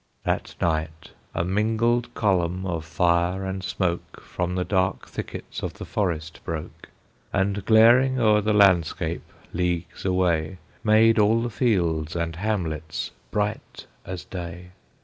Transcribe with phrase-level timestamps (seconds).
[0.23, 5.85] That night, a mingled column of fire and smoke From the dark thickets of the
[5.85, 6.89] forest broke,
[7.31, 14.25] And, glaring o'er the landscape leagues away, Made all the fields and hamlets bright as
[14.25, 14.69] day.